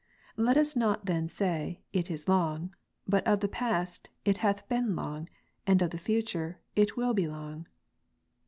[0.35, 2.73] Let us not then say, "it is long;"
[3.07, 5.29] but of the past, "it hath been long;"
[5.67, 7.67] and of the future," it will be long."